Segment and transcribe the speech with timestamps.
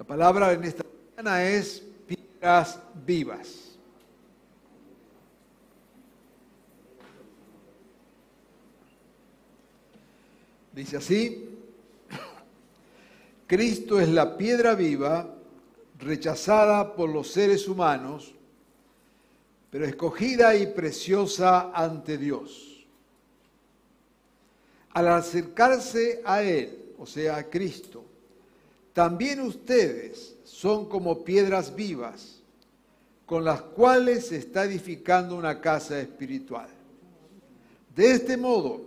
[0.00, 0.82] La palabra en esta
[1.14, 3.78] mañana es piedras vivas.
[10.72, 11.50] Dice así,
[13.46, 15.34] Cristo es la piedra viva
[15.98, 18.34] rechazada por los seres humanos,
[19.68, 22.86] pero escogida y preciosa ante Dios.
[24.94, 28.06] Al acercarse a Él, o sea, a Cristo,
[28.92, 32.40] también ustedes son como piedras vivas
[33.26, 36.68] con las cuales se está edificando una casa espiritual.
[37.94, 38.82] De este modo,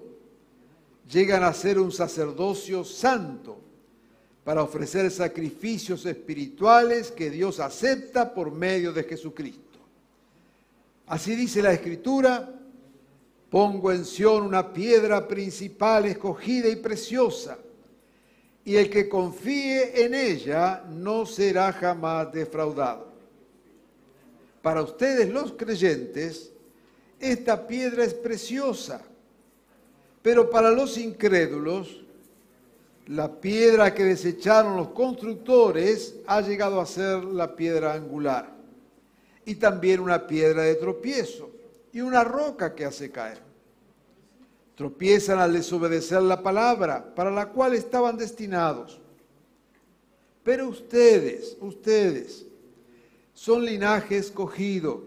[1.09, 3.57] llegan a ser un sacerdocio santo
[4.43, 9.79] para ofrecer sacrificios espirituales que Dios acepta por medio de Jesucristo.
[11.07, 12.53] Así dice la Escritura,
[13.49, 17.57] pongo en Sión una piedra principal escogida y preciosa,
[18.65, 23.07] y el que confíe en ella no será jamás defraudado.
[24.61, 26.51] Para ustedes los creyentes,
[27.19, 29.01] esta piedra es preciosa,
[30.21, 32.03] pero para los incrédulos,
[33.07, 38.49] la piedra que desecharon los constructores ha llegado a ser la piedra angular
[39.45, 41.49] y también una piedra de tropiezo
[41.91, 43.52] y una roca que hace caer.
[44.75, 48.99] Tropiezan al desobedecer la palabra para la cual estaban destinados.
[50.43, 52.45] Pero ustedes, ustedes,
[53.33, 55.03] son linaje escogido,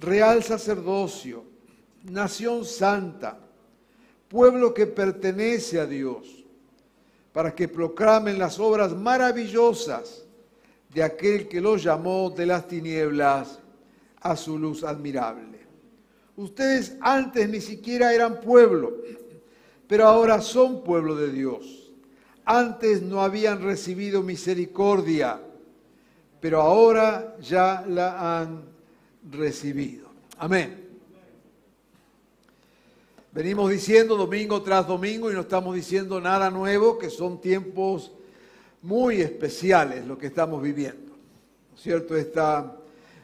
[0.00, 1.44] real sacerdocio,
[2.04, 3.38] nación santa,
[4.28, 6.44] pueblo que pertenece a Dios
[7.32, 10.24] para que proclamen las obras maravillosas
[10.92, 13.60] de aquel que los llamó de las tinieblas
[14.20, 15.57] a su luz admirable.
[16.38, 18.98] Ustedes antes ni siquiera eran pueblo,
[19.88, 21.90] pero ahora son pueblo de Dios.
[22.44, 25.40] Antes no habían recibido misericordia,
[26.40, 28.62] pero ahora ya la han
[29.28, 30.10] recibido.
[30.38, 30.86] Amén.
[33.32, 38.12] Venimos diciendo domingo tras domingo y no estamos diciendo nada nuevo, que son tiempos
[38.80, 41.16] muy especiales lo que estamos viviendo.
[41.70, 42.16] ¿No es cierto?
[42.16, 42.76] Esta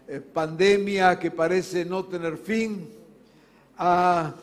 [0.09, 3.04] eh, pandemia que parece no tener fin
[3.79, 4.35] ha,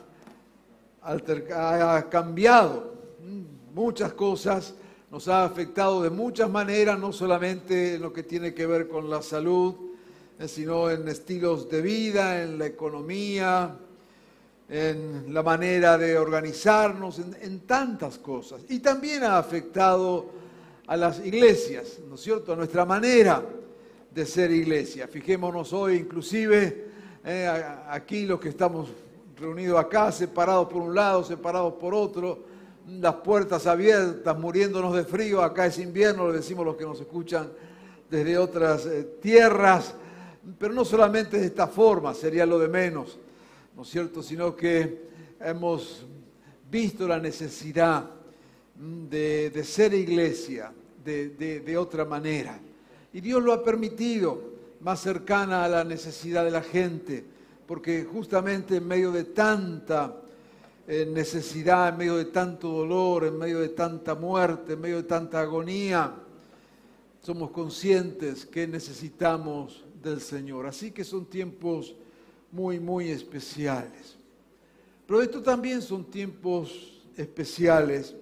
[2.09, 2.91] cambiado
[3.73, 4.75] muchas cosas,
[5.09, 9.09] nos ha afectado de muchas maneras, no solamente en lo que tiene que ver con
[9.09, 9.75] la salud,
[10.39, 13.75] eh, sino en estilos de vida, en la economía,
[14.69, 18.61] en la manera de organizarnos, en, tantas cosas.
[18.69, 20.31] Y también ha afectado
[20.87, 23.43] a las iglesias, ¿no es cierto?, a nuestra manera
[24.13, 25.07] de ser iglesia.
[25.07, 26.85] Fijémonos hoy inclusive
[27.23, 27.47] eh,
[27.89, 28.89] aquí los que estamos
[29.41, 32.45] reunidos acá, separados por un lado, separados por otro,
[32.87, 37.51] las puertas abiertas, muriéndonos de frío, acá es invierno, lo decimos los que nos escuchan
[38.09, 39.95] desde otras eh, tierras,
[40.57, 43.19] pero no solamente de esta forma, sería lo de menos
[43.75, 44.21] ¿no es cierto?
[44.21, 45.09] Sino que
[45.39, 46.05] hemos
[46.69, 48.09] visto la necesidad
[48.77, 50.71] mm, de, ser iglesia
[51.03, 52.59] de, otra manera.
[53.13, 57.23] Y Dios lo ha permitido más cercana a la necesidad de la gente,
[57.71, 60.17] porque justamente en medio de tanta
[60.85, 65.03] eh, necesidad, en medio de tanto dolor, en medio de tanta muerte, en medio de
[65.03, 66.13] tanta agonía,
[67.21, 70.67] somos conscientes que necesitamos del Señor.
[70.67, 71.95] Así que son tiempos
[72.51, 74.17] muy, muy especiales.
[75.07, 78.13] Pero esto también son tiempos especiales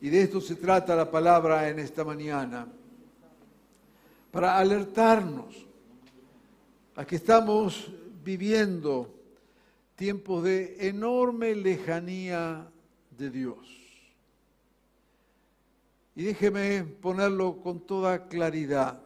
[0.00, 2.68] y de esto se trata la palabra en esta mañana,
[4.30, 5.66] para alertarnos
[6.94, 7.90] a que estamos
[8.24, 9.14] viviendo
[9.94, 12.68] tiempos de enorme lejanía
[13.16, 13.58] de Dios.
[16.16, 19.00] Y déjeme ponerlo con toda claridad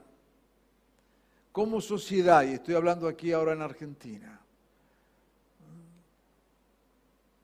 [1.53, 4.41] como sociedad, y estoy hablando aquí ahora en Argentina,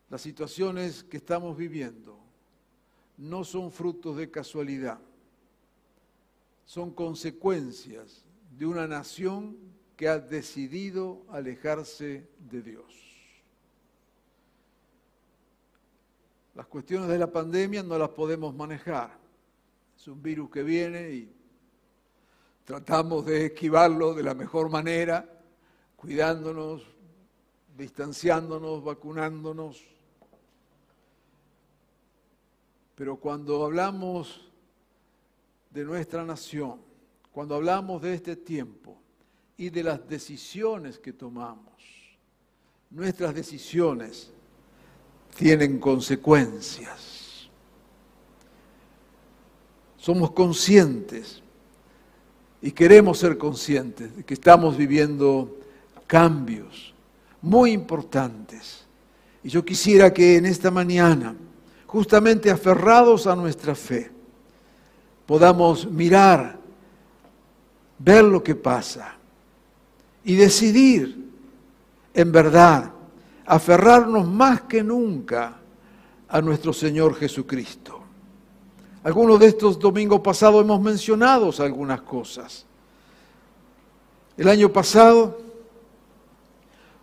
[0.09, 2.17] las situaciones que estamos viviendo
[3.17, 5.01] no son frutos de casualidad,
[6.65, 8.25] son consecuencias
[8.57, 9.57] de una nación
[9.97, 13.05] que ha decidido alejarse de Dios.
[16.55, 19.19] Las cuestiones de la pandemia no las podemos manejar,
[19.97, 21.33] Es un virus que viene y
[22.65, 25.29] tratamos de esquivarlo de la mejor manera,
[25.97, 26.83] cuidándonos,
[27.77, 29.83] distanciándonos, vacunándonos.
[32.95, 34.49] Pero cuando hablamos
[35.71, 36.81] de nuestra nación,
[37.33, 39.04] cuando hablamos de este tiempo
[39.57, 41.75] y de las decisiones que tomamos,
[42.91, 44.31] nuestras decisiones
[45.37, 47.49] tienen consecuencias.
[49.97, 51.43] Somos conscientes
[52.61, 55.57] y queremos ser conscientes de que estamos viviendo
[56.07, 56.95] cambios
[57.41, 58.85] muy importantes.
[59.43, 61.35] Y yo quisiera que en esta mañana,
[61.87, 64.11] justamente aferrados a nuestra fe,
[65.27, 66.59] podamos mirar,
[67.99, 69.14] ver lo que pasa
[70.25, 71.31] y decidir
[72.15, 72.91] en verdad
[73.47, 75.57] aferrarnos más que nunca
[76.29, 78.01] a nuestro Señor Jesucristo.
[79.03, 82.65] Algunos de estos domingos pasados hemos mencionado algunas cosas.
[84.37, 85.39] El año pasado,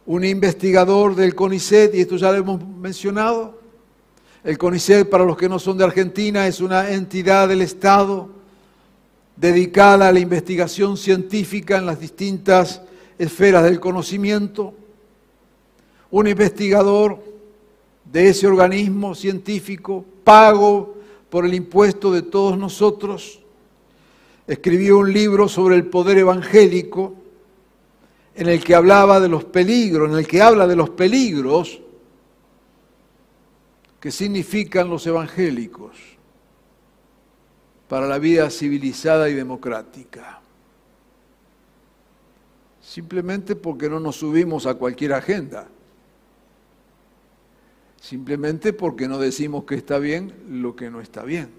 [0.05, 3.61] un investigador del CONICET, y esto ya lo hemos mencionado,
[4.43, 8.29] el CONICET, para los que no son de Argentina, es una entidad del Estado
[9.35, 12.81] dedicada a la investigación científica en las distintas
[13.21, 14.73] esferas del conocimiento.
[16.09, 17.19] Un investigador
[18.03, 20.95] de ese organismo científico, pago
[21.29, 23.39] por el impuesto de todos nosotros,
[24.47, 27.13] escribió un libro sobre el poder evangélico
[28.33, 31.79] en el que hablaba de los peligros, en el que habla de los peligros
[33.99, 35.95] que significan los evangélicos
[37.87, 40.40] para la vida civilizada y democrática.
[42.91, 45.69] Simplemente porque no nos subimos a cualquier agenda.
[48.01, 51.51] Simplemente porque no decimos que está bien lo que no está bien.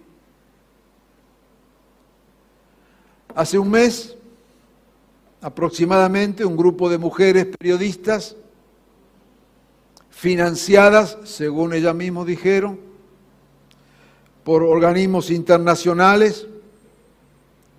[3.34, 4.14] Hace un mes,
[5.40, 8.36] aproximadamente, un grupo de mujeres periodistas
[10.10, 12.78] financiadas, según ellas mismas dijeron,
[14.44, 16.46] por organismos internacionales,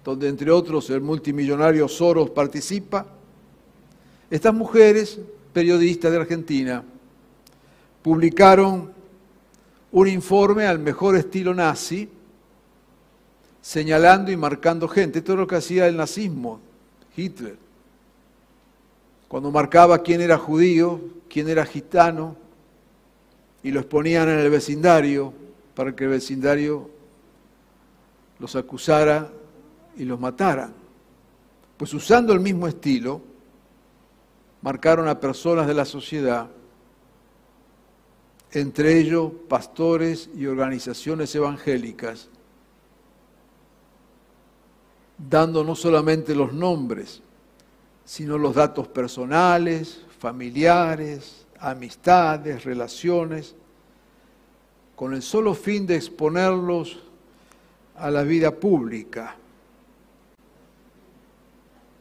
[0.03, 3.12] donde entre otros el multimillonario Soros participa.
[4.33, 5.19] Estas mujeres,
[5.53, 6.83] periodistas de Argentina,
[8.01, 8.91] publicaron
[9.91, 12.09] un informe al mejor estilo nazi,
[13.61, 15.19] señalando y marcando gente.
[15.19, 16.59] Esto es lo que hacía el nazismo,
[17.15, 17.57] Hitler.
[19.27, 22.35] Cuando marcaba quién era judío, quién era gitano,
[23.61, 25.31] y los ponían en el vecindario
[25.75, 26.89] para que el vecindario
[28.39, 29.31] los acusara
[29.95, 30.71] y los matara.
[31.77, 33.32] Pues usando el mismo estilo,
[34.63, 36.47] marcaron a personas de la sociedad,
[38.53, 42.29] entre ellos pastores y organizaciones evangélicas,
[45.17, 47.21] dando no solamente los nombres,
[48.05, 53.55] sino los datos personales, familiares, amistades, relaciones,
[54.95, 56.99] con el solo fin de exponerlos
[57.95, 59.35] a la vida pública.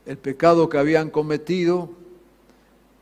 [0.06, 2.02] El pecado que habían cometido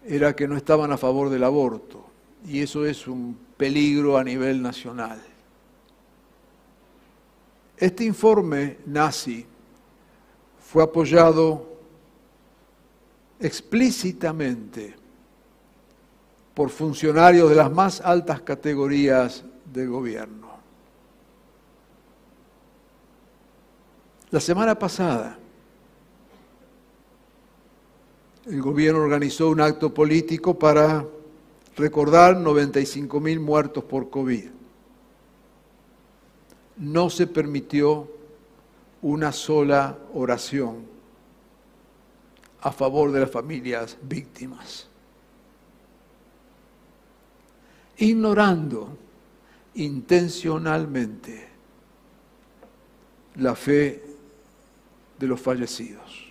[0.04, 2.04] era que no estaban a favor del aborto,
[2.46, 5.20] y eso es un peligro a nivel nacional.
[7.76, 9.46] Este informe nazi
[10.62, 11.66] fue apoyado
[13.38, 14.94] explícitamente
[16.54, 20.50] por funcionarios de las más altas categorías del gobierno.
[24.30, 25.39] La semana pasada,
[28.50, 31.06] el gobierno organizó un acto político para
[31.76, 34.46] recordar 95 mil muertos por COVID.
[36.78, 38.10] No se permitió
[39.02, 40.84] una sola oración
[42.60, 44.88] a favor de las familias víctimas.
[47.98, 48.98] Ignorando
[49.74, 51.48] intencionalmente
[53.36, 54.02] la fe
[55.20, 56.29] de los fallecidos.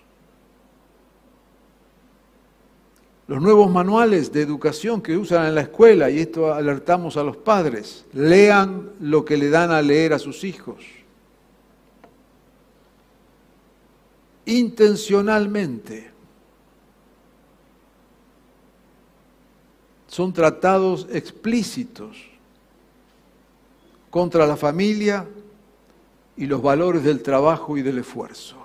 [3.30, 7.38] Los nuevos manuales de educación que usan en la escuela, y esto alertamos a los
[7.38, 10.84] padres, lean lo que le dan a leer a sus hijos.
[14.48, 16.10] Intencionalmente
[20.08, 22.18] son tratados explícitos
[24.10, 25.28] contra la familia
[26.36, 28.56] y los valores del trabajo y del esfuerzo.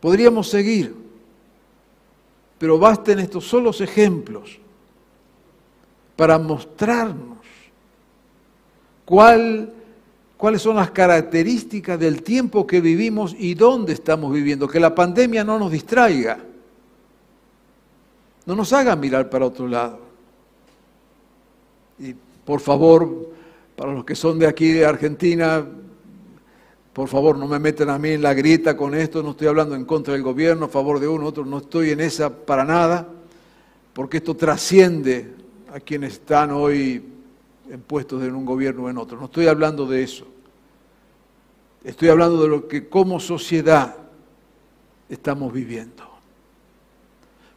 [0.00, 1.01] Podríamos seguir,
[2.62, 4.56] pero basten estos solos ejemplos
[6.14, 7.38] para mostrarnos
[9.04, 9.72] cuál,
[10.36, 14.68] cuáles son las características del tiempo que vivimos y dónde estamos viviendo.
[14.68, 16.38] Que la pandemia no nos distraiga,
[18.46, 19.98] no nos haga mirar para otro lado.
[21.98, 22.14] Y
[22.44, 23.28] por favor,
[23.74, 25.66] para los que son de aquí, de Argentina,
[26.92, 29.74] por favor, no me metan a mí en la grieta con esto, no estoy hablando
[29.74, 33.08] en contra del gobierno, a favor de uno, otro, no estoy en esa para nada,
[33.94, 35.34] porque esto trasciende
[35.72, 37.02] a quienes están hoy
[37.70, 39.18] en puestos en un gobierno o en otro.
[39.18, 40.26] No estoy hablando de eso.
[41.82, 43.96] Estoy hablando de lo que como sociedad
[45.08, 46.04] estamos viviendo.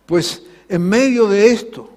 [0.05, 1.89] Pues en medio de esto,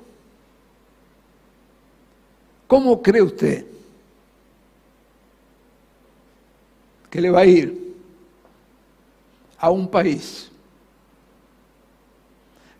[2.66, 3.77] ¿cómo cree usted
[7.11, 7.97] que le va a ir
[9.59, 10.50] a un país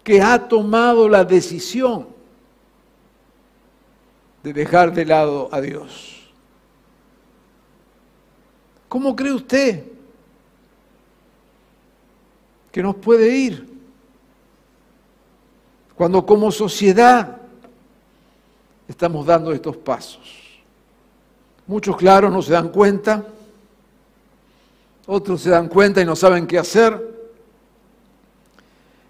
[0.05, 2.07] que ha tomado la decisión
[4.43, 6.31] de dejar de lado a Dios.
[8.89, 9.85] ¿Cómo cree usted
[12.73, 13.69] que nos puede ir
[15.95, 17.37] cuando como sociedad
[18.87, 20.49] estamos dando estos pasos?
[21.67, 23.27] Muchos, claro, no se dan cuenta
[25.11, 27.17] otros se dan cuenta y no saben qué hacer,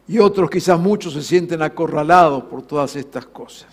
[0.07, 3.67] y otros quizás muchos se sienten acorralados por todas estas cosas.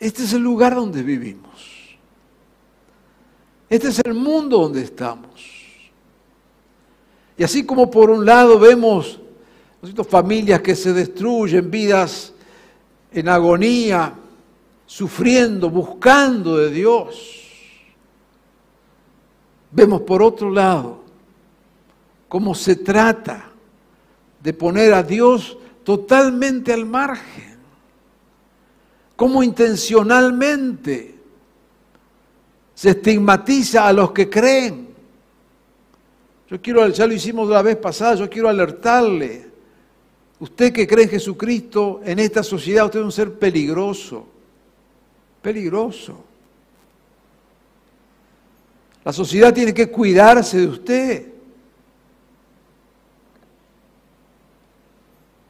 [0.00, 1.96] Este es el lugar donde vivimos.
[3.70, 5.30] Este es el mundo donde estamos.
[7.36, 9.20] Y así como por un lado vemos
[10.08, 12.32] familias que se destruyen, vidas
[13.12, 14.12] en agonía,
[14.86, 17.47] sufriendo, buscando de Dios
[19.70, 21.02] Vemos por otro lado
[22.28, 23.50] cómo se trata
[24.42, 27.56] de poner a Dios totalmente al margen,
[29.16, 31.14] cómo intencionalmente
[32.74, 34.88] se estigmatiza a los que creen.
[36.48, 39.48] Yo quiero, ya lo hicimos la vez pasada, yo quiero alertarle.
[40.40, 44.26] Usted que cree en Jesucristo, en esta sociedad, usted es un ser peligroso,
[45.42, 46.27] peligroso.
[49.04, 51.32] La sociedad tiene que cuidarse de usted.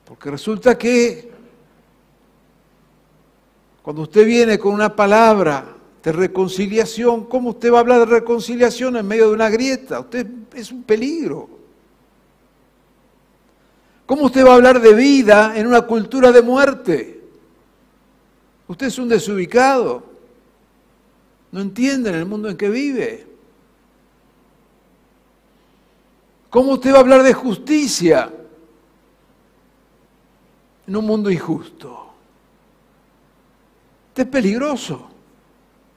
[0.05, 1.31] Porque resulta que
[3.83, 8.97] cuando usted viene con una palabra de reconciliación, ¿cómo usted va a hablar de reconciliación
[8.97, 10.01] en medio de una grieta?
[10.01, 11.49] Usted es un peligro.
[14.07, 17.21] ¿Cómo usted va a hablar de vida en una cultura de muerte?
[18.67, 20.03] Usted es un desubicado.
[21.53, 23.28] No entiende en el mundo en que vive.
[26.51, 28.33] ¿Cómo usted va a hablar de justicia
[30.87, 32.07] en un mundo injusto?
[34.09, 35.09] Este es peligroso,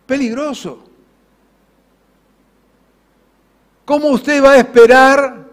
[0.05, 0.79] peligroso.
[3.85, 5.47] ¿Cómo usted va a esperar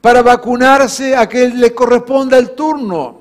[0.00, 3.18] para vacunarse a que le corresponda el turno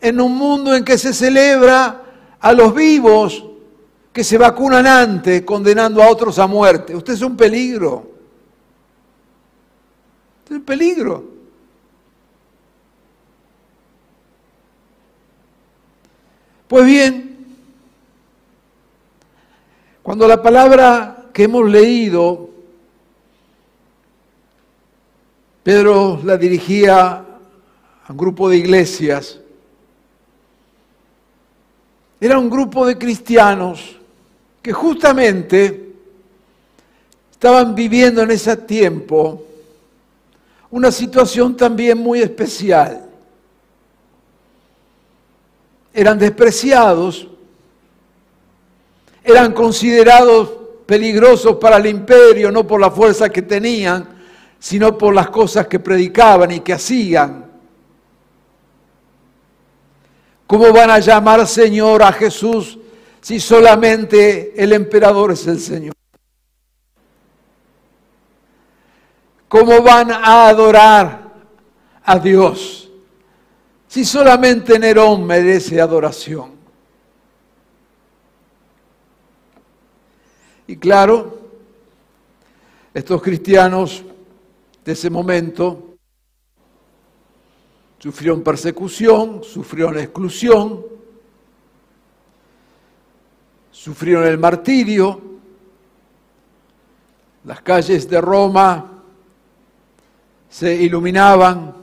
[0.00, 2.02] en un mundo en que se celebra
[2.40, 3.44] a los vivos
[4.12, 6.96] que se vacunan antes, condenando a otros a muerte?
[6.96, 8.13] Usted es un peligro.
[10.50, 11.24] Es peligro.
[16.68, 17.46] Pues bien,
[20.02, 22.50] cuando la palabra que hemos leído,
[25.62, 27.24] Pedro la dirigía
[28.06, 29.40] a un grupo de iglesias,
[32.20, 33.96] era un grupo de cristianos
[34.62, 35.92] que justamente
[37.30, 39.44] estaban viviendo en ese tiempo
[40.74, 43.06] una situación también muy especial.
[45.92, 47.28] Eran despreciados,
[49.22, 50.50] eran considerados
[50.84, 54.16] peligrosos para el imperio, no por la fuerza que tenían,
[54.58, 57.48] sino por las cosas que predicaban y que hacían.
[60.44, 62.80] ¿Cómo van a llamar Señor a Jesús
[63.20, 65.94] si solamente el emperador es el Señor?
[69.54, 71.30] ¿Cómo van a adorar
[72.02, 72.90] a Dios
[73.86, 76.50] si solamente Nerón merece adoración?
[80.66, 81.38] Y claro,
[82.92, 84.02] estos cristianos
[84.84, 85.98] de ese momento
[88.00, 90.84] sufrieron persecución, sufrieron exclusión,
[93.70, 95.20] sufrieron el martirio,
[97.44, 98.90] las calles de Roma
[100.54, 101.74] se iluminaban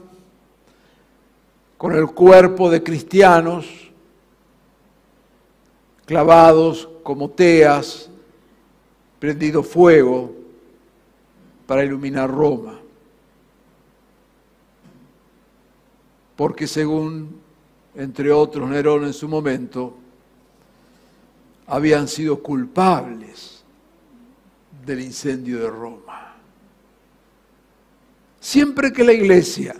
[1.76, 3.66] con el cuerpo de cristianos
[6.06, 8.08] clavados como teas
[9.18, 10.32] prendido fuego
[11.66, 12.80] para iluminar Roma.
[16.34, 17.42] Porque según,
[17.94, 19.98] entre otros, Nerón en su momento,
[21.66, 23.64] habían sido culpables
[24.86, 26.31] del incendio de Roma.
[28.42, 29.76] Siempre que la iglesia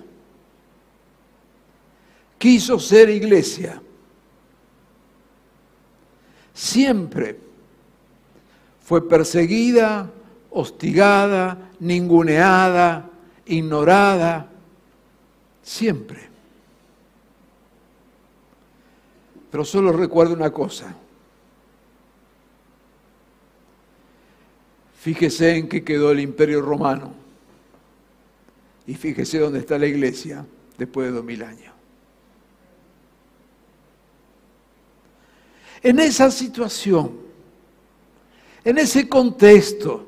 [2.38, 3.82] quiso ser iglesia,
[6.54, 7.40] siempre
[8.80, 10.08] fue perseguida,
[10.48, 13.10] hostigada, ninguneada,
[13.46, 14.48] ignorada,
[15.60, 16.28] siempre.
[19.50, 20.94] Pero solo recuerdo una cosa.
[25.00, 27.21] Fíjese en qué quedó el imperio romano
[28.86, 30.44] y fíjese dónde está la iglesia
[30.76, 31.72] después de dos mil años.
[35.82, 37.12] En esa situación,
[38.64, 40.06] en ese contexto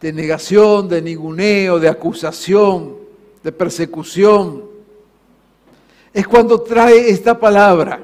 [0.00, 2.96] de negación, de ninguneo, de acusación,
[3.42, 4.64] de persecución,
[6.12, 8.02] es cuando trae esta palabra.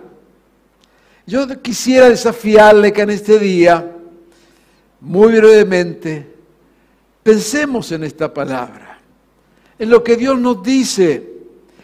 [1.27, 3.97] Yo quisiera desafiarle que en este día,
[5.01, 6.36] muy brevemente,
[7.27, 9.01] pensemos en esta palabra,
[9.81, 11.29] en lo que Dios nos dice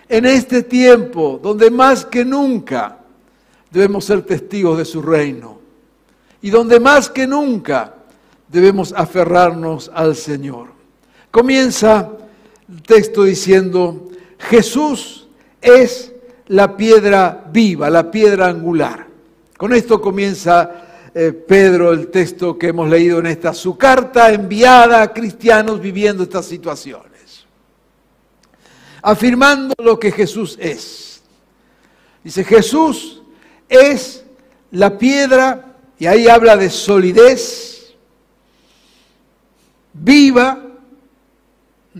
[0.08, 3.00] en este tiempo, donde más que nunca
[3.68, 5.58] debemos ser testigos de su reino
[6.42, 7.92] y donde más que nunca
[8.46, 10.68] debemos aferrarnos al Señor.
[11.32, 12.12] Comienza
[12.68, 15.26] el texto diciendo, Jesús
[15.60, 16.12] es
[16.46, 19.08] la piedra viva, la piedra angular.
[19.56, 25.02] Con esto comienza eh, Pedro el texto que hemos leído en esta, su carta enviada
[25.02, 27.46] a cristianos viviendo estas situaciones,
[29.02, 31.22] afirmando lo que Jesús es.
[32.24, 33.22] Dice, Jesús
[33.68, 34.24] es
[34.70, 37.72] la piedra, y ahí habla de solidez
[39.92, 40.58] viva,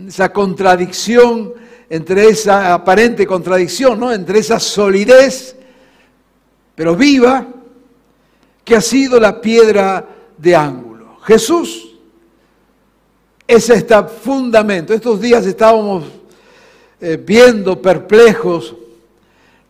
[0.07, 1.53] esa contradicción
[1.89, 4.11] entre esa aparente contradicción, ¿no?
[4.11, 5.55] Entre esa solidez,
[6.73, 7.47] pero viva,
[8.63, 11.17] que ha sido la piedra de ángulo.
[11.23, 11.95] Jesús
[13.47, 14.93] es este fundamento.
[14.93, 16.05] Estos días estábamos
[16.99, 18.75] eh, viendo perplejos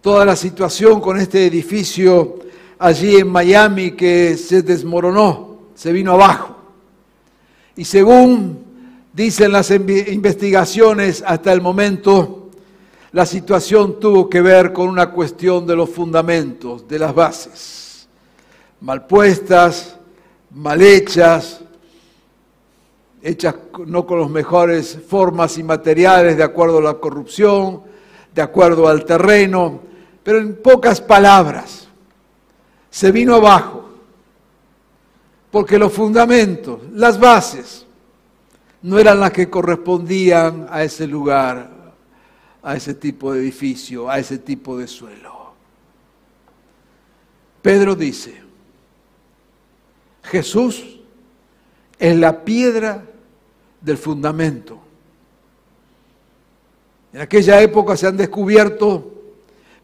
[0.01, 2.39] toda la situación con este edificio
[2.77, 6.58] allí en Miami que se desmoronó, se vino abajo.
[7.75, 8.63] Y según
[9.13, 12.49] dicen las investigaciones hasta el momento,
[13.13, 17.83] la situación tuvo que ver con una cuestión de los fundamentos, de las bases,
[18.84, 19.96] mal puestas,
[20.52, 21.62] mal hechas,
[23.22, 23.56] hechas
[23.88, 27.82] no con las mejores formas y materiales de acuerdo a la corrupción,
[28.36, 29.80] de acuerdo al terreno,
[30.22, 31.88] pero en pocas palabras,
[32.89, 33.86] se vino abajo,
[35.50, 37.86] porque los fundamentos, las bases,
[38.82, 41.69] no eran las que correspondían a ese lugar,
[42.62, 45.54] a ese tipo de edificio, a ese tipo de suelo.
[47.62, 48.42] Pedro dice,
[50.23, 50.99] Jesús
[51.99, 53.03] es la piedra
[53.81, 54.79] del fundamento.
[57.12, 59.12] En aquella época se han descubierto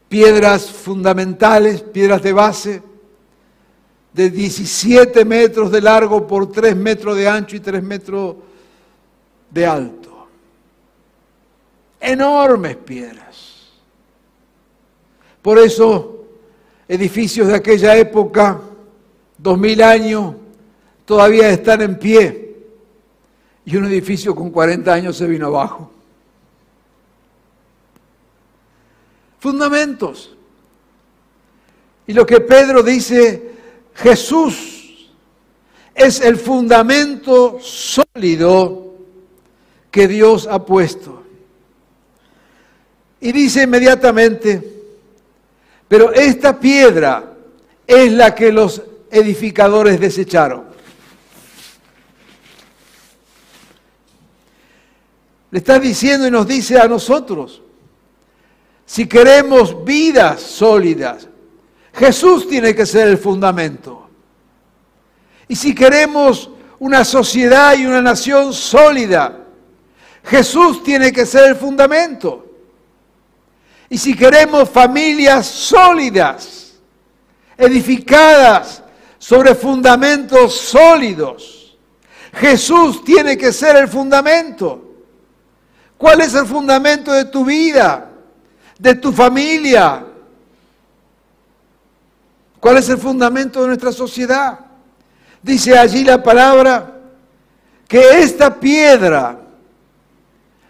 [0.08, 2.82] piedras fundamentales, piedras de base,
[4.12, 8.36] de 17 metros de largo por 3 metros de ancho y 3 metros
[9.50, 10.26] de alto.
[12.00, 13.68] Enormes piedras.
[15.40, 16.24] Por eso,
[16.88, 18.60] edificios de aquella época,
[19.42, 20.34] 2000 años,
[21.04, 22.56] todavía están en pie.
[23.64, 25.90] Y un edificio con 40 años se vino abajo.
[29.40, 30.36] fundamentos.
[32.06, 33.50] Y lo que Pedro dice,
[33.94, 35.10] Jesús
[35.94, 38.94] es el fundamento sólido
[39.90, 41.22] que Dios ha puesto.
[43.20, 44.82] Y dice inmediatamente,
[45.88, 47.34] pero esta piedra
[47.86, 50.64] es la que los edificadores desecharon.
[55.50, 57.60] Le está diciendo y nos dice a nosotros,
[58.86, 61.28] si queremos vidas sólidas,
[61.92, 64.08] Jesús tiene que ser el fundamento.
[65.48, 69.38] Y si queremos una sociedad y una nación sólida,
[70.24, 72.46] Jesús tiene que ser el fundamento.
[73.88, 76.74] Y si queremos familias sólidas,
[77.56, 78.82] edificadas
[79.20, 81.78] sobre fundamentos sólidos,
[82.32, 84.82] Jesús tiene que ser el fundamento.
[85.96, 88.10] ¿Cuál es el fundamento de tu vida?
[88.80, 90.04] de tu familia.
[92.58, 94.58] ¿Cuál es el fundamento de nuestra sociedad?
[95.42, 96.98] Dice allí la palabra
[97.86, 99.38] que esta piedra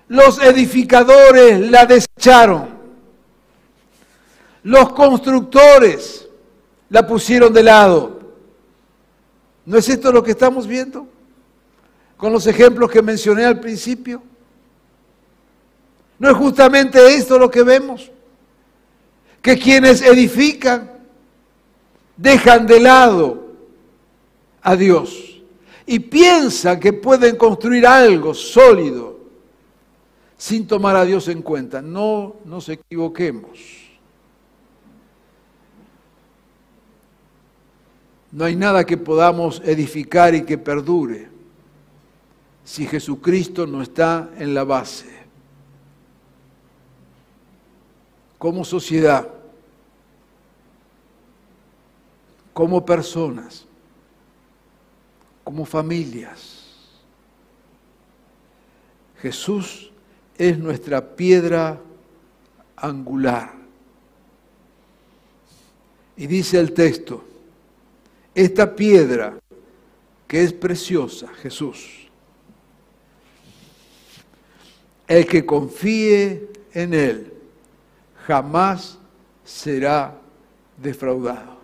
[0.09, 2.81] los edificadores la desecharon.
[4.65, 6.29] Los constructores
[6.89, 8.20] la pusieron de lado.
[9.65, 11.07] ¿No es esto lo que estamos viendo?
[12.17, 14.23] Con los ejemplos que mencioné al principio.
[16.19, 18.11] ¿No es justamente esto lo que vemos?
[19.41, 20.91] Que quienes edifican
[22.17, 23.49] dejan de lado
[24.61, 25.41] a Dios
[25.87, 29.19] y piensan que pueden construir algo sólido
[30.37, 31.81] sin tomar a Dios en cuenta.
[31.81, 33.80] No nos equivoquemos.
[38.33, 41.29] No hay nada que podamos edificar y que perdure
[42.65, 45.11] si Jesucristo no está en la base.
[48.39, 49.29] Como sociedad,
[52.53, 53.67] como personas,
[55.43, 56.61] como familias.
[59.21, 59.91] Jesús
[60.39, 61.81] es nuestra piedra
[62.77, 63.53] angular.
[66.17, 67.25] Y dice el texto,
[68.35, 69.39] esta piedra
[70.27, 72.09] que es preciosa, Jesús,
[75.09, 77.33] el que confíe en Él
[78.27, 78.97] jamás
[79.45, 80.17] será
[80.77, 81.59] defraudado.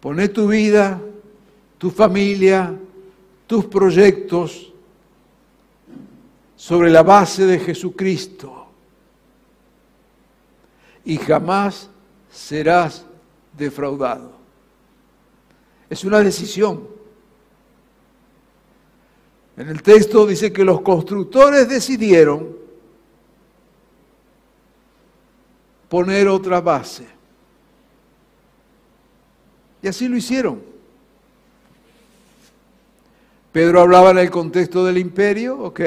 [0.00, 1.00] Poné tu vida,
[1.78, 2.76] tu familia,
[3.46, 4.72] tus proyectos
[6.56, 8.66] sobre la base de Jesucristo
[11.04, 11.88] y jamás
[12.32, 13.04] serás
[13.56, 14.32] defraudado.
[15.88, 16.88] Es una decisión.
[19.56, 22.56] En el texto dice que los constructores decidieron
[25.88, 27.06] poner otra base.
[29.82, 30.62] Y así lo hicieron.
[33.52, 35.80] Pedro hablaba en el contexto del imperio, ¿ok?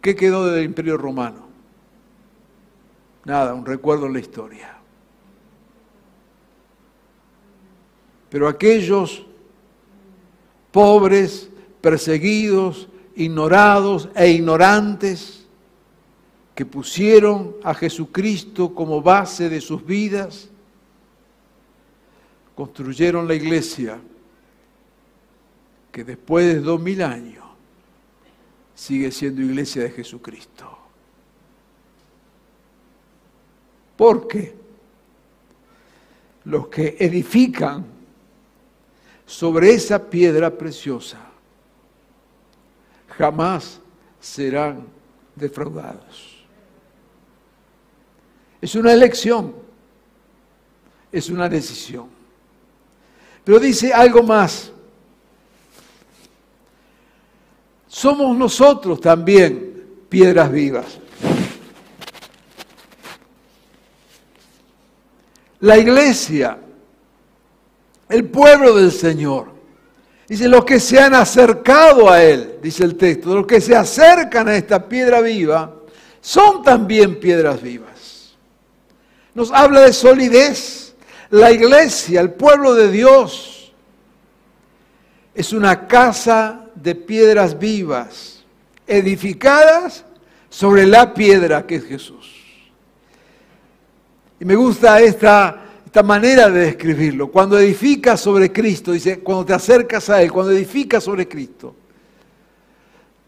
[0.00, 1.46] ¿Qué quedó del imperio romano?
[3.24, 4.74] Nada, un recuerdo en la historia.
[8.34, 9.24] Pero aquellos
[10.72, 11.48] pobres,
[11.80, 15.46] perseguidos, ignorados e ignorantes
[16.52, 20.50] que pusieron a Jesucristo como base de sus vidas,
[22.56, 24.00] construyeron la iglesia
[25.92, 27.44] que después de dos mil años
[28.74, 30.76] sigue siendo iglesia de Jesucristo.
[33.96, 34.56] Porque
[36.46, 37.93] los que edifican
[39.26, 41.18] sobre esa piedra preciosa
[43.18, 43.80] jamás
[44.20, 44.86] serán
[45.34, 46.44] defraudados.
[48.60, 49.54] Es una elección,
[51.12, 52.08] es una decisión.
[53.44, 54.72] Pero dice algo más.
[57.86, 60.98] Somos nosotros también piedras vivas.
[65.60, 66.58] La iglesia,
[68.14, 69.48] el pueblo del Señor.
[70.28, 74.48] Dice, los que se han acercado a Él, dice el texto, los que se acercan
[74.48, 75.74] a esta piedra viva,
[76.20, 78.36] son también piedras vivas.
[79.34, 80.94] Nos habla de solidez
[81.30, 83.72] la iglesia, el pueblo de Dios,
[85.34, 88.44] es una casa de piedras vivas,
[88.86, 90.04] edificadas
[90.48, 92.32] sobre la piedra que es Jesús.
[94.38, 95.63] Y me gusta esta,
[95.94, 97.28] esta manera de describirlo.
[97.28, 101.72] Cuando edificas sobre Cristo, dice, cuando te acercas a Él, cuando edificas sobre Cristo,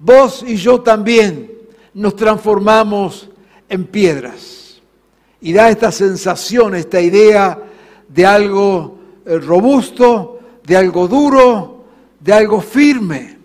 [0.00, 1.48] vos y yo también
[1.94, 3.31] nos transformamos
[3.68, 4.83] en piedras.
[5.40, 7.57] Y da esta sensación, esta idea
[8.09, 11.85] de algo eh, robusto, de algo duro,
[12.18, 13.38] de algo firme.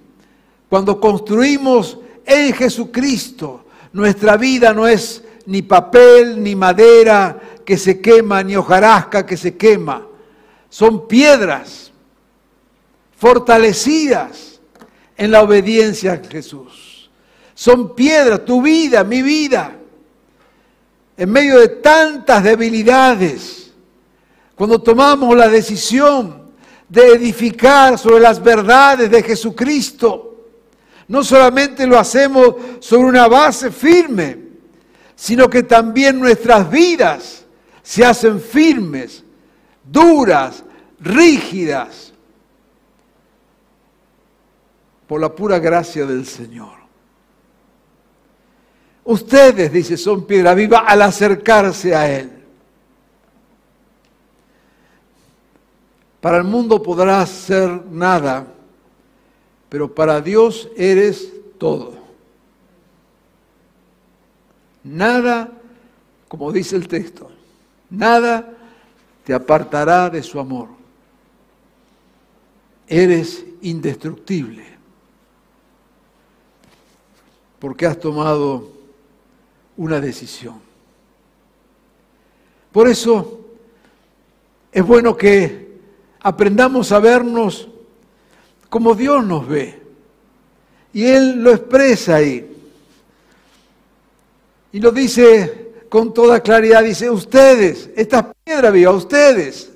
[0.68, 8.44] Cuando construimos en Jesucristo, nuestra vida no es ni papel, ni madera que se quema,
[8.44, 10.06] ni hojarasca que se quema.
[10.70, 11.92] Son piedras
[13.18, 14.60] fortalecidas
[15.18, 17.10] en la obediencia a Jesús.
[17.54, 19.76] Son piedras, tu vida, mi vida,
[21.18, 23.62] en medio de tantas debilidades
[24.56, 26.52] cuando tomamos la decisión
[26.88, 30.46] de edificar sobre las verdades de Jesucristo,
[31.08, 34.38] no solamente lo hacemos sobre una base firme,
[35.16, 37.41] sino que también nuestras vidas
[37.92, 39.22] se hacen firmes,
[39.84, 40.64] duras,
[40.98, 42.14] rígidas,
[45.06, 46.72] por la pura gracia del Señor.
[49.04, 52.32] Ustedes, dice, son piedra viva al acercarse a Él.
[56.22, 58.48] Para el mundo podrás ser nada,
[59.68, 61.96] pero para Dios eres todo.
[64.82, 65.52] Nada,
[66.30, 67.31] como dice el texto,
[67.92, 68.58] nada
[69.24, 70.70] te apartará de su amor.
[72.88, 74.66] Eres indestructible
[77.60, 78.72] porque has tomado
[79.78, 80.60] una decisión.
[82.72, 83.46] Por eso
[84.72, 85.80] es bueno que
[86.22, 87.70] aprendamos a vernos
[88.70, 89.80] como Dios nos ve.
[90.94, 92.48] Y Él lo expresa ahí.
[94.72, 99.70] Y lo dice con toda claridad, dice, ustedes, estas piedras vivas, ustedes,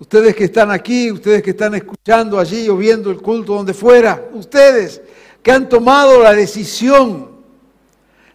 [0.00, 4.28] ustedes que están aquí, ustedes que están escuchando allí o viendo el culto donde fuera,
[4.32, 5.00] ustedes
[5.40, 7.30] que han tomado la decisión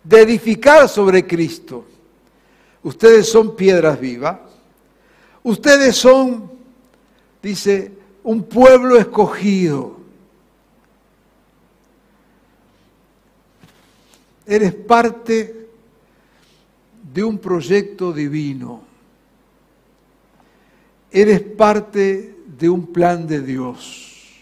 [0.02, 1.84] de edificar sobre Cristo,
[2.82, 4.40] ustedes son piedras vivas,
[5.44, 6.52] ustedes son,
[7.44, 7.92] dice,
[8.24, 9.98] un pueblo escogido.
[14.48, 15.65] Eres parte
[17.16, 18.82] de un proyecto divino.
[21.10, 24.34] Eres parte de un plan de Dios.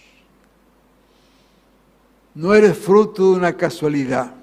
[2.34, 4.34] No eres fruto de una casualidad.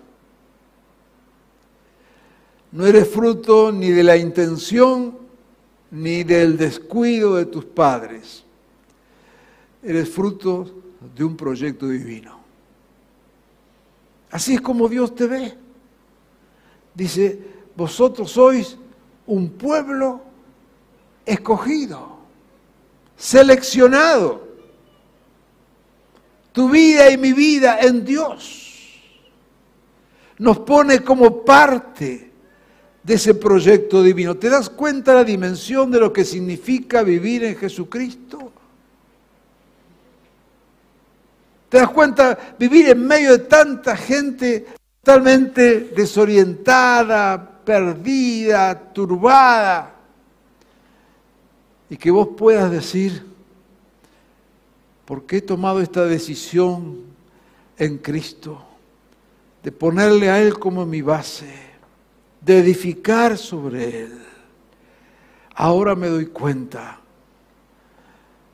[2.70, 5.18] No eres fruto ni de la intención
[5.90, 8.44] ni del descuido de tus padres.
[9.82, 10.72] Eres fruto
[11.16, 12.38] de un proyecto divino.
[14.30, 15.54] Así es como Dios te ve.
[16.94, 18.76] Dice, vosotros sois
[19.26, 20.20] un pueblo
[21.24, 22.18] escogido,
[23.16, 24.46] seleccionado.
[26.52, 29.00] Tu vida y mi vida en Dios
[30.36, 32.30] nos pone como parte
[33.02, 34.36] de ese proyecto divino.
[34.36, 38.52] ¿Te das cuenta la dimensión de lo que significa vivir en Jesucristo?
[41.70, 44.66] ¿Te das cuenta vivir en medio de tanta gente
[45.02, 49.94] totalmente desorientada, perdida, turbada?
[51.88, 53.24] Y que vos puedas decir,
[55.04, 57.04] ¿por qué he tomado esta decisión
[57.78, 58.60] en Cristo?
[59.62, 61.48] De ponerle a Él como mi base,
[62.40, 64.18] de edificar sobre Él.
[65.54, 66.98] Ahora me doy cuenta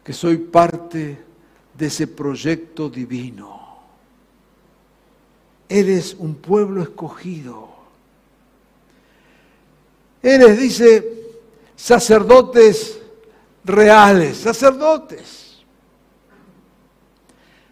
[0.05, 1.25] que soy parte
[1.73, 3.79] de ese proyecto divino.
[5.71, 7.76] Eres un pueblo escogido.
[10.27, 11.09] Eres, dice,
[11.77, 12.99] sacerdotes
[13.63, 15.59] reales, sacerdotes.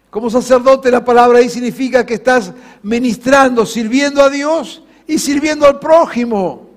[0.09, 5.81] Como sacerdote la palabra ahí significa que estás ministrando, sirviendo a Dios y sirviendo al
[5.81, 6.69] prójimo.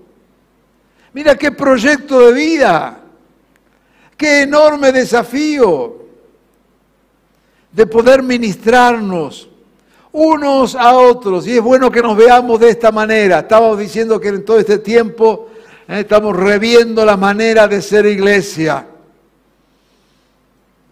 [1.12, 3.00] Mira qué proyecto de vida,
[4.16, 6.06] qué enorme desafío
[7.70, 9.48] de poder ministrarnos
[10.10, 11.46] unos a otros.
[11.46, 13.38] Y es bueno que nos veamos de esta manera.
[13.38, 15.47] Estábamos diciendo que en todo este tiempo
[15.88, 18.86] estamos reviendo la manera de ser iglesia.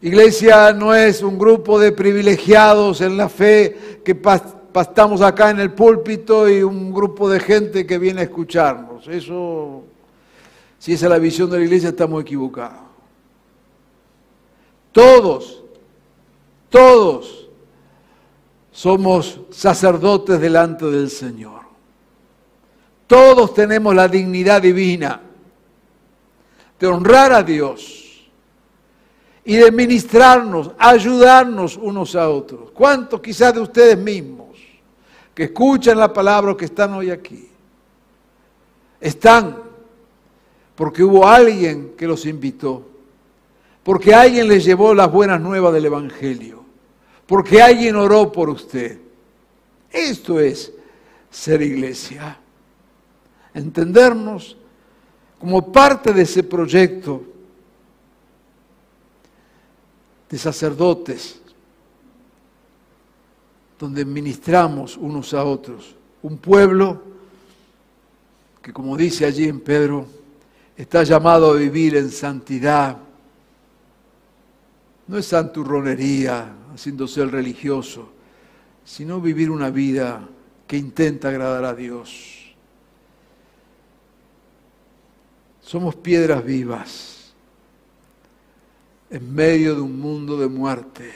[0.01, 5.73] Iglesia no es un grupo de privilegiados en la fe que pastamos acá en el
[5.73, 9.07] púlpito y un grupo de gente que viene a escucharnos.
[9.09, 9.85] Eso,
[10.79, 12.81] si esa es la visión de la iglesia, estamos equivocados.
[14.93, 15.63] Todos
[16.77, 17.49] todos
[18.71, 21.66] somos sacerdotes delante del Señor.
[23.07, 25.21] Todos tenemos la dignidad divina
[26.79, 28.29] de honrar a Dios
[29.45, 32.71] y de ministrarnos, ayudarnos unos a otros.
[32.73, 34.59] ¿Cuántos quizás de ustedes mismos
[35.35, 37.49] que escuchan la palabra que están hoy aquí?
[39.01, 39.57] Están
[40.75, 42.87] porque hubo alguien que los invitó,
[43.83, 46.67] porque alguien les llevó las buenas nuevas del Evangelio
[47.27, 48.99] porque alguien oró por usted.
[49.91, 50.73] Esto es
[51.31, 52.39] ser iglesia.
[53.57, 54.55] Entendernos
[55.39, 57.25] como parte de ese proyecto
[60.29, 61.41] de sacerdotes,
[63.79, 65.95] donde ministramos unos a otros.
[66.21, 67.03] Un pueblo
[68.61, 70.07] que, como dice allí en Pedro,
[70.77, 72.99] está llamado a vivir en santidad.
[75.07, 78.11] No es santurronería, haciéndose el religioso,
[78.85, 80.29] sino vivir una vida
[80.67, 82.46] que intenta agradar a Dios.
[85.67, 87.35] Somos piedras vivas
[89.11, 91.13] en medio de un mundo de muerte.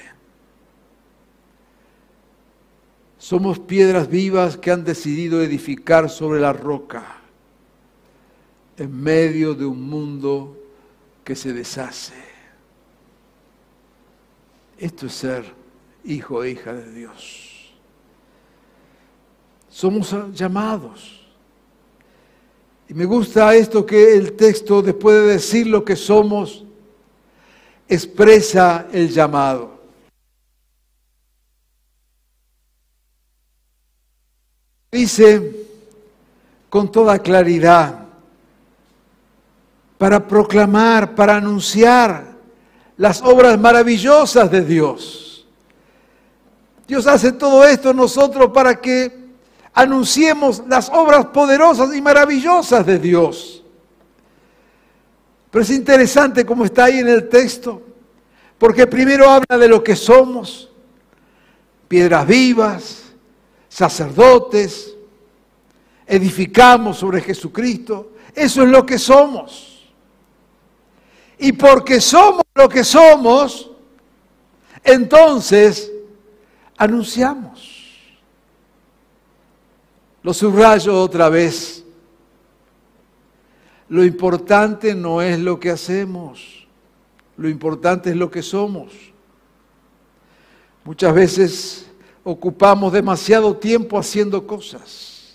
[3.17, 7.21] Somos piedras vivas que han decidido edificar sobre la roca
[8.77, 10.59] en medio de un mundo
[11.23, 12.21] que se deshace.
[14.79, 15.45] Esto es ser
[16.03, 17.73] hijo e hija de Dios.
[19.69, 21.20] Somos llamados.
[22.91, 26.65] Y me gusta esto que el texto, después de decir lo que somos,
[27.89, 29.79] expresa el llamado.
[34.91, 35.69] Dice
[36.69, 38.07] con toda claridad,
[39.97, 42.35] para proclamar, para anunciar
[42.97, 45.47] las obras maravillosas de Dios.
[46.89, 49.20] Dios hace todo esto nosotros para que
[49.81, 53.63] anunciemos las obras poderosas y maravillosas de Dios.
[55.51, 57.83] Pero es interesante como está ahí en el texto,
[58.59, 60.71] porque primero habla de lo que somos,
[61.89, 63.03] piedras vivas,
[63.69, 64.95] sacerdotes,
[66.07, 69.91] edificamos sobre Jesucristo, eso es lo que somos.
[71.39, 73.71] Y porque somos lo que somos,
[74.85, 75.91] entonces
[76.77, 77.70] anunciamos.
[80.23, 81.85] Lo subrayo otra vez.
[83.89, 86.67] Lo importante no es lo que hacemos,
[87.37, 88.93] lo importante es lo que somos.
[90.85, 91.91] Muchas veces
[92.23, 95.35] ocupamos demasiado tiempo haciendo cosas,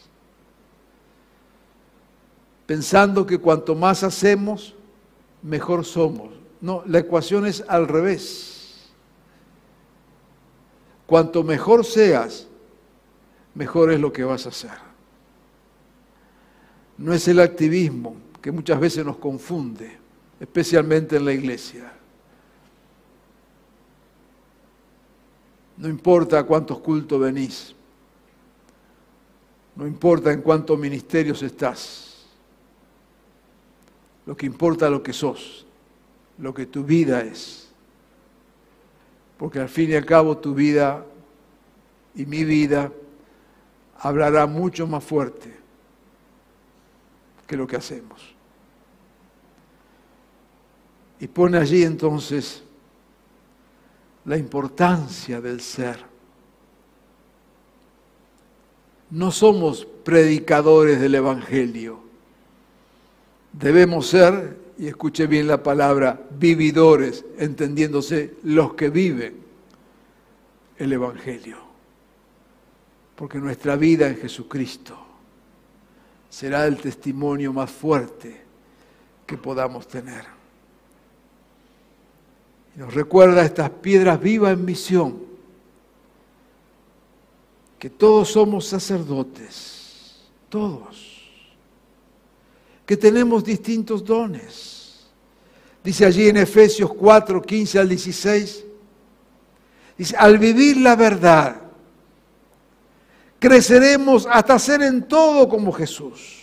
[2.66, 4.74] pensando que cuanto más hacemos,
[5.42, 6.30] mejor somos.
[6.62, 8.90] No, la ecuación es al revés.
[11.06, 12.48] Cuanto mejor seas,
[13.56, 14.78] mejor es lo que vas a hacer.
[16.98, 19.98] No es el activismo que muchas veces nos confunde,
[20.40, 21.92] especialmente en la iglesia.
[25.78, 27.76] No importa a cuántos cultos venís,
[29.76, 32.26] no importa en cuántos ministerios estás,
[34.26, 35.66] lo que importa es lo que sos,
[36.38, 37.68] lo que tu vida es.
[39.38, 41.06] Porque al fin y al cabo tu vida
[42.16, 42.92] y mi vida
[44.06, 45.52] hablará mucho más fuerte
[47.48, 48.36] que lo que hacemos.
[51.20, 52.62] Y pone allí entonces
[54.26, 55.98] la importancia del ser.
[59.10, 62.00] No somos predicadores del Evangelio.
[63.54, 69.38] Debemos ser, y escuche bien la palabra, vividores, entendiéndose los que viven
[70.78, 71.65] el Evangelio
[73.16, 74.98] porque nuestra vida en Jesucristo
[76.30, 78.42] será el testimonio más fuerte
[79.26, 80.26] que podamos tener.
[82.76, 85.24] Y nos recuerda estas piedras vivas en misión,
[87.80, 91.30] que todos somos sacerdotes, todos,
[92.86, 95.08] que tenemos distintos dones.
[95.84, 98.66] Dice allí en Efesios 4, 15 al 16,
[99.98, 101.65] dice, al vivir la verdad,
[103.40, 106.42] creceremos hasta ser en todo como Jesús.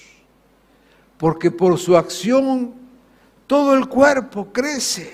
[1.16, 2.74] Porque por su acción
[3.46, 5.12] todo el cuerpo crece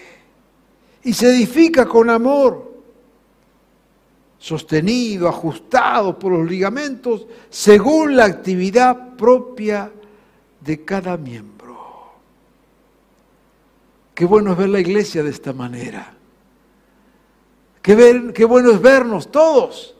[1.02, 2.72] y se edifica con amor,
[4.38, 9.90] sostenido, ajustado por los ligamentos, según la actividad propia
[10.60, 11.58] de cada miembro.
[14.14, 16.14] Qué bueno es ver la iglesia de esta manera.
[17.82, 19.97] Qué, qué bueno es vernos todos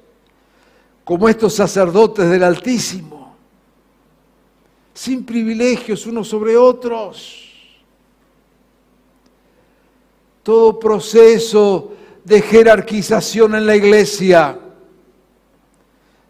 [1.09, 3.35] como estos sacerdotes del Altísimo,
[4.93, 7.51] sin privilegios unos sobre otros.
[10.43, 11.93] Todo proceso
[12.23, 14.59] de jerarquización en la iglesia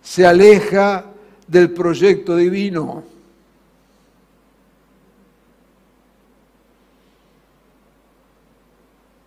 [0.00, 1.06] se aleja
[1.48, 3.02] del proyecto divino.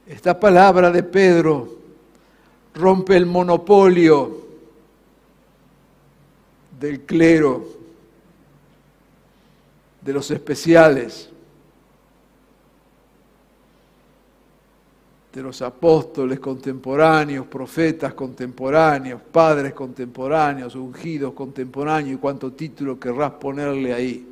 [0.07, 1.75] Esta palabra de Pedro
[2.73, 4.50] rompe el monopolio
[6.81, 7.63] del clero,
[10.01, 11.29] de los especiales,
[15.31, 23.93] de los apóstoles contemporáneos, profetas contemporáneos, padres contemporáneos, ungidos contemporáneos y cuánto título querrás ponerle
[23.93, 24.27] ahí.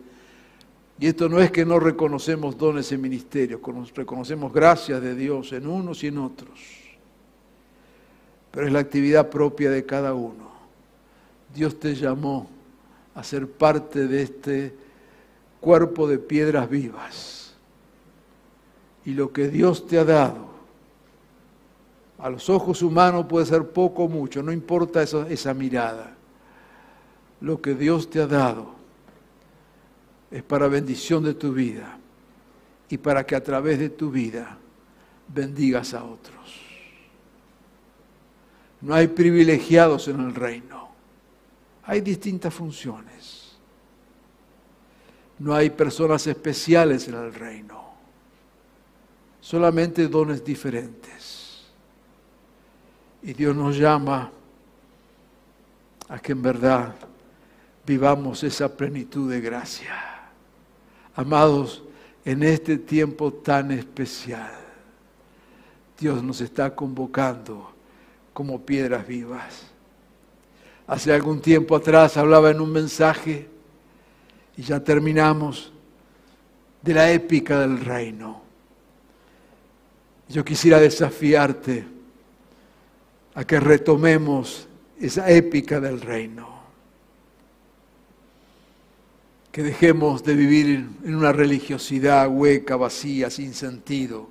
[0.99, 3.61] Y esto no es que no reconocemos dones en ministerios,
[3.93, 6.59] reconocemos gracias de Dios en unos y en otros,
[8.49, 10.48] pero es la actividad propia de cada uno.
[11.53, 12.49] Dios te llamó
[13.15, 14.75] a ser parte de este
[15.59, 17.53] cuerpo de piedras vivas.
[19.05, 20.49] Y lo que Dios te ha dado,
[22.17, 26.15] a los ojos humanos puede ser poco o mucho, no importa esa, esa mirada.
[27.41, 28.73] Lo que Dios te ha dado
[30.29, 31.97] es para bendición de tu vida
[32.89, 34.57] y para que a través de tu vida
[35.27, 36.61] bendigas a otros.
[38.81, 40.88] No hay privilegiados en el reino.
[41.89, 43.57] Hay distintas funciones.
[45.39, 47.83] No hay personas especiales en el reino.
[49.41, 51.65] Solamente dones diferentes.
[53.23, 54.31] Y Dios nos llama
[56.09, 56.93] a que en verdad
[57.87, 59.95] vivamos esa plenitud de gracia.
[61.15, 61.81] Amados,
[62.23, 64.51] en este tiempo tan especial,
[65.99, 67.73] Dios nos está convocando
[68.31, 69.78] como piedras vivas.
[70.89, 73.47] Hace algún tiempo atrás hablaba en un mensaje,
[74.57, 75.71] y ya terminamos,
[76.81, 78.41] de la épica del reino.
[80.29, 81.85] Yo quisiera desafiarte
[83.35, 84.67] a que retomemos
[84.99, 86.49] esa épica del reino.
[89.51, 94.27] Que dejemos de vivir en una religiosidad hueca, vacía, sin sentido,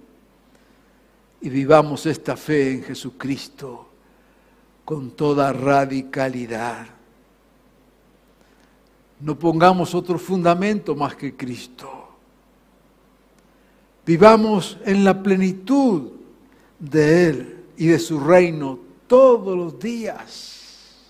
[1.40, 3.87] y vivamos esta fe en Jesucristo
[4.88, 6.86] con toda radicalidad.
[9.20, 12.08] No pongamos otro fundamento más que Cristo.
[14.06, 16.12] Vivamos en la plenitud
[16.78, 21.04] de Él y de su reino todos los días.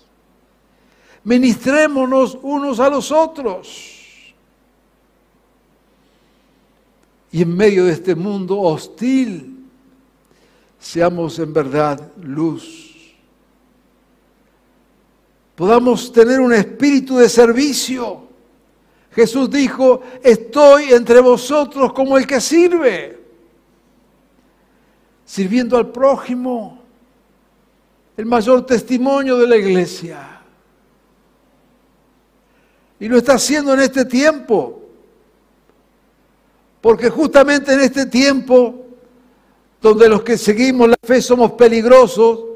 [1.23, 4.33] Ministrémonos unos a los otros.
[7.31, 9.63] Y en medio de este mundo hostil,
[10.77, 12.88] seamos en verdad luz
[15.59, 18.29] podamos tener un espíritu de servicio.
[19.11, 23.19] Jesús dijo, estoy entre vosotros como el que sirve,
[25.25, 26.81] sirviendo al prójimo,
[28.15, 30.41] el mayor testimonio de la iglesia.
[32.97, 34.81] Y lo está haciendo en este tiempo,
[36.79, 38.85] porque justamente en este tiempo,
[39.81, 42.48] donde los que seguimos la fe somos peligrosos,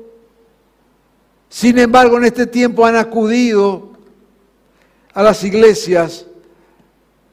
[1.53, 3.91] sin embargo, en este tiempo han acudido
[5.13, 6.25] a las iglesias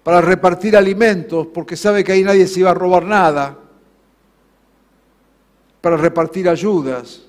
[0.02, 3.56] para repartir alimentos, porque sabe que ahí nadie se iba a robar nada,
[5.80, 7.22] para repartir ayudas.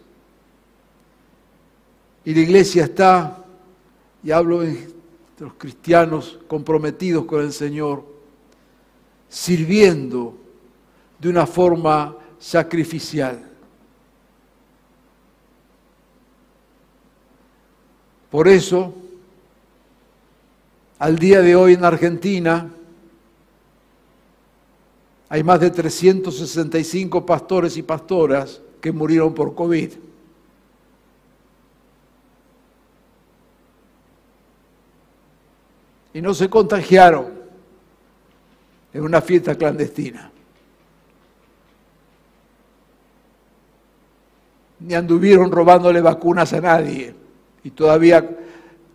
[2.26, 3.42] Y la iglesia está,
[4.22, 4.94] y hablo de
[5.40, 8.04] los cristianos comprometidos con el Señor,
[9.30, 10.36] sirviendo
[11.18, 13.51] de una forma sacrificial.
[18.32, 18.94] Por eso,
[20.98, 22.72] al día de hoy en Argentina,
[25.28, 29.92] hay más de 365 pastores y pastoras que murieron por COVID.
[36.14, 37.34] Y no se contagiaron
[38.94, 40.32] en una fiesta clandestina.
[44.80, 47.21] Ni anduvieron robándole vacunas a nadie.
[47.64, 48.38] Y todavía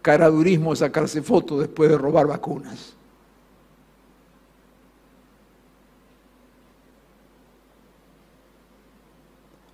[0.03, 2.95] caradurismo sacarse fotos después de robar vacunas.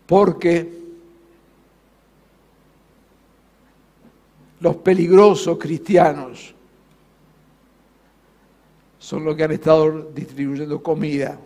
[0.07, 0.80] Porque
[4.61, 6.55] los peligrosos cristianos
[8.99, 11.38] son los que han estado distribuyendo comida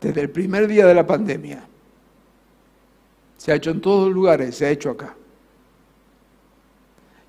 [0.00, 1.66] desde el primer día de la pandemia.
[3.38, 5.17] Se ha hecho en todos los lugares, se ha hecho acá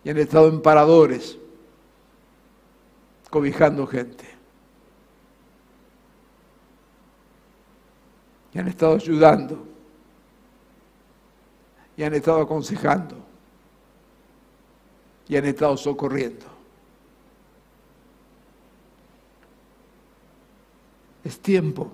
[0.04, 1.38] y han estado en paradores,
[3.30, 4.26] cobijando gente.
[8.54, 9.66] Y han estado ayudando.
[11.96, 13.16] Y han estado aconsejando.
[15.28, 16.46] Y han estado socorriendo.
[21.24, 21.92] Es tiempo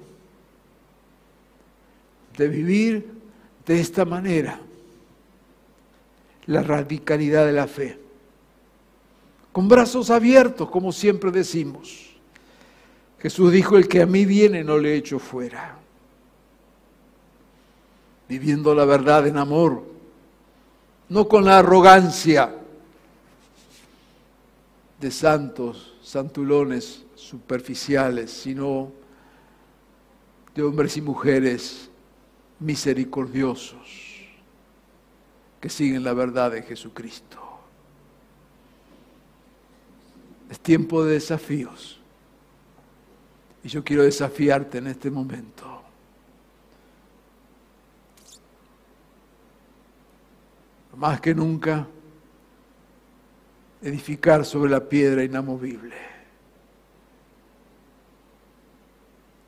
[2.38, 3.22] de vivir
[3.66, 4.62] de esta manera
[6.48, 8.00] la radicalidad de la fe.
[9.52, 12.16] Con brazos abiertos, como siempre decimos.
[13.20, 15.80] Jesús dijo, el que a mí viene no le echo fuera.
[18.28, 19.84] Viviendo la verdad en amor,
[21.10, 22.56] no con la arrogancia
[25.00, 28.92] de santos, santulones superficiales, sino
[30.54, 31.90] de hombres y mujeres
[32.60, 34.05] misericordiosos
[35.66, 37.40] que siguen la verdad de Jesucristo.
[40.48, 42.00] Es tiempo de desafíos.
[43.64, 45.82] Y yo quiero desafiarte en este momento.
[50.98, 51.88] Más que nunca,
[53.82, 55.96] edificar sobre la piedra inamovible.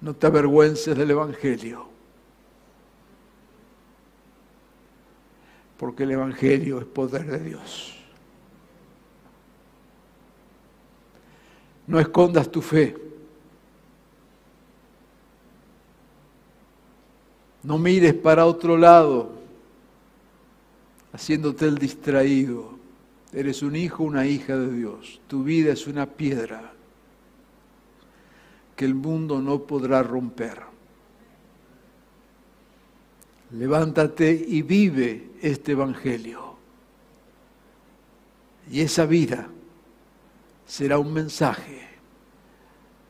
[0.01, 1.96] No te avergüences del Evangelio.
[5.77, 7.95] Porque el Evangelio es poder de Dios.
[11.85, 12.95] No escondas tu fe.
[17.63, 19.31] No mires para otro lado,
[21.11, 22.77] haciéndote el distraído.
[23.33, 25.19] Eres un hijo, una hija de Dios.
[25.27, 26.73] Tu vida es una piedra
[28.75, 30.61] que el mundo no podrá romper.
[33.51, 36.57] Levántate y vive este Evangelio.
[38.69, 39.47] Y esa vida
[40.65, 41.87] será un mensaje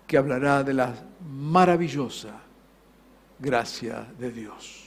[0.06, 0.96] que hablará de la
[1.28, 2.40] maravillosa
[3.40, 4.84] gracia de Dios.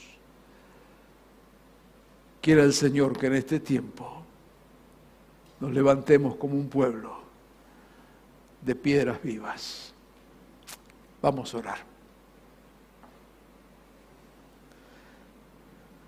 [2.41, 4.23] Quiera el Señor que en este tiempo
[5.59, 7.21] nos levantemos como un pueblo
[8.61, 9.93] de piedras vivas.
[11.21, 11.90] Vamos a orar.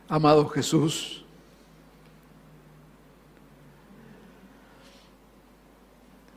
[0.08, 1.24] Amado Jesús,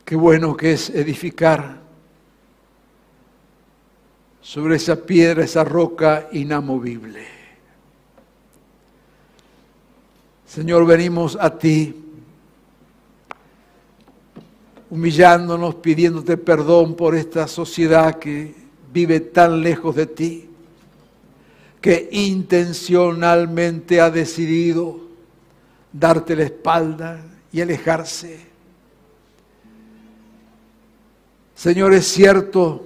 [0.05, 1.77] qué bueno que es edificar
[4.41, 7.27] sobre esa piedra, esa roca inamovible.
[10.45, 11.93] Señor, venimos a ti
[14.89, 18.55] humillándonos, pidiéndote perdón por esta sociedad que
[18.93, 20.49] vive tan lejos de ti,
[21.81, 24.99] que intencionalmente ha decidido
[25.91, 27.21] darte la espalda
[27.51, 28.39] y alejarse.
[31.55, 32.83] Señor, es cierto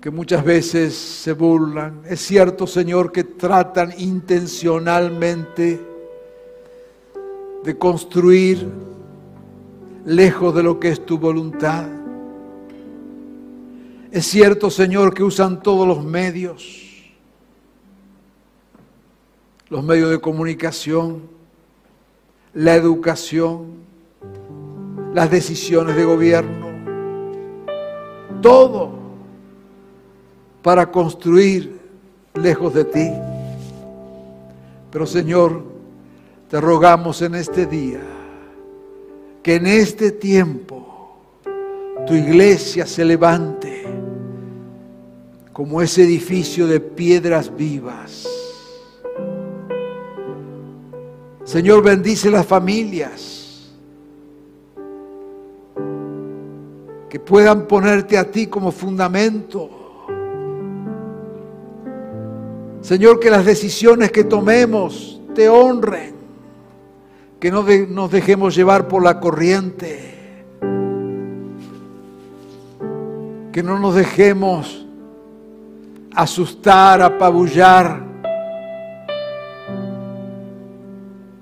[0.00, 5.80] que muchas veces se burlan, es cierto, Señor, que tratan intencionalmente
[7.64, 8.68] de construir
[10.04, 12.03] lejos de lo que es tu voluntad.
[14.14, 17.02] Es cierto, Señor, que usan todos los medios,
[19.68, 21.22] los medios de comunicación,
[22.52, 23.72] la educación,
[25.12, 26.68] las decisiones de gobierno,
[28.40, 28.92] todo
[30.62, 31.80] para construir
[32.34, 33.10] lejos de ti.
[34.92, 35.60] Pero Señor,
[36.48, 37.98] te rogamos en este día
[39.42, 41.18] que en este tiempo
[42.06, 43.83] tu iglesia se levante
[45.54, 48.28] como ese edificio de piedras vivas.
[51.44, 53.70] Señor, bendice las familias
[57.08, 59.70] que puedan ponerte a ti como fundamento.
[62.80, 66.16] Señor, que las decisiones que tomemos te honren,
[67.38, 70.42] que no nos dejemos llevar por la corriente,
[73.52, 74.83] que no nos dejemos
[76.14, 78.04] asustar, apabullar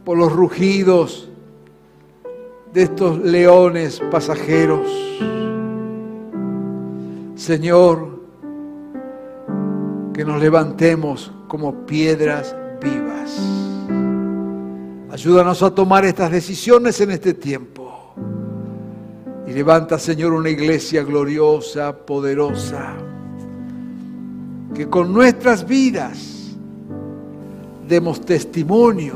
[0.04, 1.28] por los rugidos
[2.72, 4.88] de estos leones pasajeros.
[7.36, 8.20] Señor,
[10.14, 13.38] que nos levantemos como piedras vivas.
[15.10, 18.14] Ayúdanos a tomar estas decisiones en este tiempo.
[19.46, 23.11] Y levanta, Señor, una iglesia gloriosa, poderosa
[24.82, 26.56] que con nuestras vidas
[27.86, 29.14] demos testimonio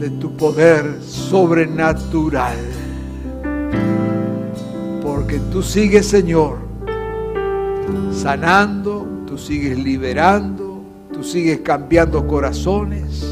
[0.00, 2.56] de tu poder sobrenatural.
[5.04, 6.58] Porque tú sigues, Señor,
[8.12, 10.80] sanando, tú sigues liberando,
[11.12, 13.24] tú sigues cambiando corazones,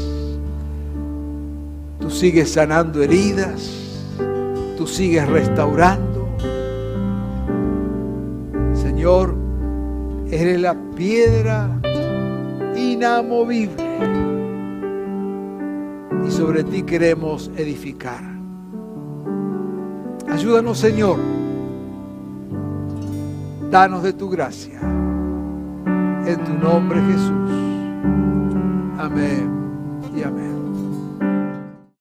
[1.99, 3.71] tú sigues sanando heridas,
[4.77, 6.29] tú sigues restaurando.
[8.73, 9.34] Señor,
[10.31, 11.69] Eres la piedra
[12.75, 13.83] inamovible.
[16.27, 18.23] Y sobre ti queremos edificar.
[20.27, 21.19] Ayúdanos, Señor.
[23.69, 24.79] Danos de tu gracia.
[24.81, 27.51] En tu nombre, Jesús.
[28.97, 29.49] Amén
[30.15, 30.54] y amén.